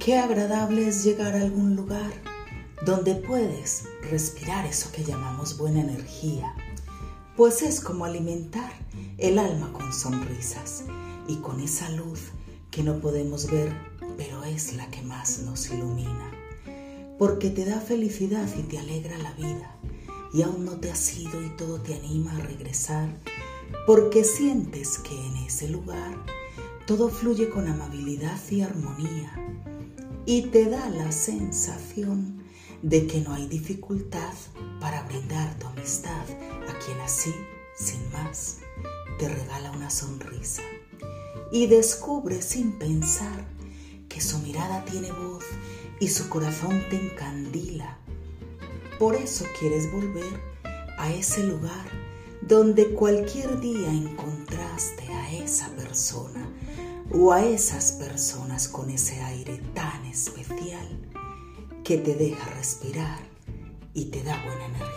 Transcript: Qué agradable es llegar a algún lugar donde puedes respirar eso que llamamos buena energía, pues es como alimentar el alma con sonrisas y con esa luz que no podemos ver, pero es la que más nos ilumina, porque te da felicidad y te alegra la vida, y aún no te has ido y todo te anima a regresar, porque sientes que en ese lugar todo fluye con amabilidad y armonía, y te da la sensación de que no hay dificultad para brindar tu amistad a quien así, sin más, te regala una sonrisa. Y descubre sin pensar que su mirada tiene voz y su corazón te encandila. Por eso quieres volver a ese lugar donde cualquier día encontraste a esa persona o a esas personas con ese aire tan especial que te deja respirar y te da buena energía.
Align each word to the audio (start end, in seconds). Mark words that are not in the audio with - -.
Qué 0.00 0.16
agradable 0.16 0.88
es 0.88 1.04
llegar 1.04 1.34
a 1.34 1.42
algún 1.42 1.76
lugar 1.76 2.10
donde 2.86 3.14
puedes 3.16 3.84
respirar 4.10 4.64
eso 4.64 4.90
que 4.92 5.04
llamamos 5.04 5.58
buena 5.58 5.82
energía, 5.82 6.54
pues 7.36 7.60
es 7.60 7.82
como 7.82 8.06
alimentar 8.06 8.72
el 9.18 9.38
alma 9.38 9.70
con 9.74 9.92
sonrisas 9.92 10.84
y 11.28 11.36
con 11.36 11.60
esa 11.60 11.90
luz 11.90 12.30
que 12.70 12.82
no 12.82 12.98
podemos 12.98 13.50
ver, 13.50 13.76
pero 14.16 14.42
es 14.42 14.72
la 14.72 14.90
que 14.90 15.02
más 15.02 15.40
nos 15.40 15.70
ilumina, 15.70 16.30
porque 17.18 17.50
te 17.50 17.66
da 17.66 17.78
felicidad 17.78 18.48
y 18.58 18.62
te 18.62 18.78
alegra 18.78 19.18
la 19.18 19.34
vida, 19.34 19.76
y 20.32 20.40
aún 20.40 20.64
no 20.64 20.80
te 20.80 20.90
has 20.90 21.14
ido 21.14 21.44
y 21.44 21.50
todo 21.58 21.78
te 21.78 21.94
anima 21.94 22.34
a 22.34 22.40
regresar, 22.40 23.14
porque 23.86 24.24
sientes 24.24 24.96
que 24.96 25.14
en 25.26 25.36
ese 25.36 25.68
lugar 25.68 26.16
todo 26.90 27.08
fluye 27.08 27.48
con 27.50 27.68
amabilidad 27.68 28.40
y 28.50 28.62
armonía, 28.62 29.30
y 30.26 30.46
te 30.48 30.68
da 30.68 30.90
la 30.90 31.12
sensación 31.12 32.42
de 32.82 33.06
que 33.06 33.20
no 33.20 33.32
hay 33.32 33.46
dificultad 33.46 34.34
para 34.80 35.04
brindar 35.04 35.56
tu 35.60 35.68
amistad 35.68 36.24
a 36.68 36.84
quien 36.84 37.00
así, 37.00 37.32
sin 37.76 38.10
más, 38.10 38.58
te 39.20 39.28
regala 39.28 39.70
una 39.70 39.88
sonrisa. 39.88 40.62
Y 41.52 41.68
descubre 41.68 42.42
sin 42.42 42.72
pensar 42.72 43.46
que 44.08 44.20
su 44.20 44.40
mirada 44.40 44.84
tiene 44.84 45.12
voz 45.12 45.44
y 46.00 46.08
su 46.08 46.28
corazón 46.28 46.82
te 46.90 46.96
encandila. 46.96 47.98
Por 48.98 49.14
eso 49.14 49.44
quieres 49.60 49.92
volver 49.92 50.40
a 50.98 51.12
ese 51.12 51.44
lugar 51.44 51.86
donde 52.42 52.94
cualquier 52.94 53.60
día 53.60 53.92
encontraste 53.92 55.06
a 55.06 55.32
esa 55.34 55.68
persona 55.76 56.39
o 57.12 57.32
a 57.32 57.44
esas 57.44 57.92
personas 57.92 58.68
con 58.68 58.90
ese 58.90 59.20
aire 59.20 59.60
tan 59.74 60.04
especial 60.06 60.86
que 61.84 61.98
te 61.98 62.14
deja 62.14 62.44
respirar 62.50 63.18
y 63.94 64.06
te 64.06 64.22
da 64.22 64.40
buena 64.44 64.66
energía. 64.66 64.89